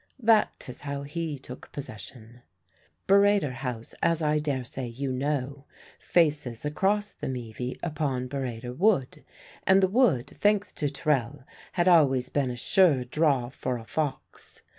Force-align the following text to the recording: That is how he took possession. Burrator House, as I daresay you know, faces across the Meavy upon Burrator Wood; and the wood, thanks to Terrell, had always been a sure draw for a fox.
That 0.23 0.65
is 0.67 0.81
how 0.81 1.03
he 1.03 1.37
took 1.37 1.71
possession. 1.71 2.41
Burrator 3.07 3.51
House, 3.53 3.93
as 4.01 4.19
I 4.19 4.39
daresay 4.39 4.87
you 4.87 5.11
know, 5.11 5.65
faces 5.99 6.65
across 6.65 7.11
the 7.11 7.27
Meavy 7.27 7.77
upon 7.83 8.27
Burrator 8.27 8.73
Wood; 8.75 9.23
and 9.61 9.79
the 9.83 9.87
wood, 9.87 10.35
thanks 10.39 10.71
to 10.71 10.89
Terrell, 10.89 11.43
had 11.73 11.87
always 11.87 12.29
been 12.29 12.49
a 12.49 12.57
sure 12.57 13.03
draw 13.03 13.49
for 13.49 13.77
a 13.77 13.85
fox. 13.85 14.63